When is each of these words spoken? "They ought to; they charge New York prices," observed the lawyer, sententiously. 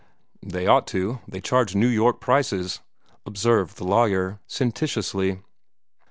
"They 0.41 0.65
ought 0.65 0.87
to; 0.87 1.19
they 1.27 1.39
charge 1.39 1.75
New 1.75 1.85
York 1.85 2.19
prices," 2.21 2.79
observed 3.23 3.77
the 3.77 3.83
lawyer, 3.83 4.39
sententiously. 4.47 5.43